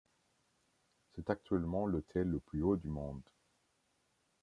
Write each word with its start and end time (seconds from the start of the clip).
C'est 1.11 1.29
actuellement 1.29 1.85
l'hôtel 1.85 2.27
le 2.27 2.39
plus 2.39 2.63
haut 2.63 2.75
du 2.75 2.87
monde. 2.89 3.21